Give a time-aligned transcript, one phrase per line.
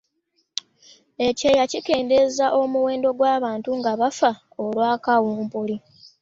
[1.27, 4.31] ekyeya kikendeeza omuwendo gw'abantu, nga bafa
[4.63, 5.75] olwa kawumpuli